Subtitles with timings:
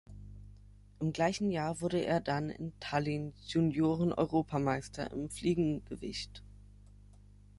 [0.99, 6.41] Im gleichen Jahr wurde er dann in Tallinn Junioren-Europameister im Fliegengewicht.